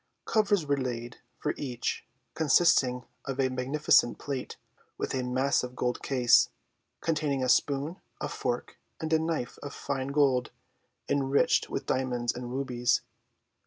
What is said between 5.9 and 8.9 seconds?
case, containing a spoon, a fork,